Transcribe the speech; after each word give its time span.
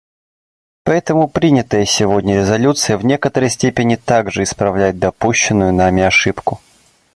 Поэтому 0.83 1.27
принятая 1.27 1.85
сегодня 1.85 2.39
резолюция 2.39 2.97
в 2.97 3.05
некоторой 3.05 3.51
степени 3.51 3.97
также 3.97 4.41
исправляет 4.41 4.97
допущенную 4.97 5.71
нами 5.73 6.01
ошибку. 6.01 6.59